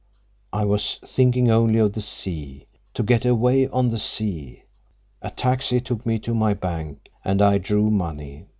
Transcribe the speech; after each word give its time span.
I 0.51 0.65
was 0.65 0.95
thinking 1.05 1.51
only 1.51 1.77
of 1.77 1.93
the 1.93 2.01
sea—to 2.01 3.03
get 3.03 3.23
away 3.23 3.67
on 3.67 3.89
the 3.89 3.99
sea. 3.99 4.63
A 5.21 5.29
taxi 5.29 5.79
took 5.79 6.07
me 6.07 6.17
to 6.21 6.33
my 6.33 6.55
bank, 6.55 7.09
and 7.23 7.39
I 7.39 7.59
drew 7.59 7.91
money. 7.91 8.47